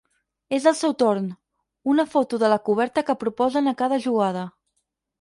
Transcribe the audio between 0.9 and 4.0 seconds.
torn, una foto de la coberta que proposen a